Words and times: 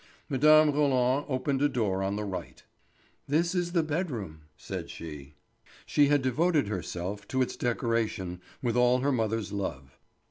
Mme. 0.29 0.71
Roland 0.73 1.27
opened 1.29 1.61
a 1.61 1.69
door 1.69 2.01
on 2.01 2.15
the 2.15 2.23
right. 2.23 2.63
"This 3.27 3.53
is 3.53 3.73
the 3.73 3.83
bed 3.83 4.09
room," 4.09 4.45
said 4.57 4.89
she. 4.89 5.35
She 5.85 6.07
had 6.07 6.23
devoted 6.23 6.69
herself 6.69 7.27
to 7.27 7.43
its 7.43 7.55
decoration 7.55 8.41
with 8.63 8.75
all 8.75 9.01
her 9.01 9.11
mother's 9.11 9.51
love. 9.51 9.99